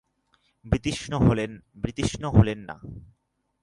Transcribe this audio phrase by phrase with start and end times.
[0.65, 2.75] বিতৃষ্ণ হলেন না।